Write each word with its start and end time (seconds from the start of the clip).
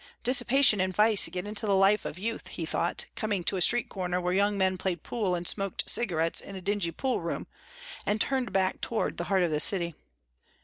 "Dissipation 0.23 0.81
and 0.81 0.95
vice 0.95 1.29
get 1.29 1.45
into 1.45 1.67
the 1.67 1.75
life 1.75 2.05
of 2.05 2.17
youth," 2.17 2.47
he 2.47 2.65
thought, 2.65 3.05
coming 3.15 3.43
to 3.43 3.55
a 3.55 3.61
street 3.61 3.87
corner 3.87 4.19
where 4.19 4.33
young 4.33 4.57
men 4.57 4.75
played 4.75 5.03
pool 5.03 5.35
and 5.35 5.47
smoked 5.47 5.87
cigarettes 5.87 6.41
in 6.41 6.55
a 6.55 6.59
dingy 6.61 6.89
poolroom, 6.91 7.45
and 8.03 8.19
turned 8.19 8.51
back 8.51 8.81
toward 8.81 9.17
the 9.17 9.25
heart 9.25 9.43
of 9.43 9.51
the 9.51 9.59
city. 9.59 9.93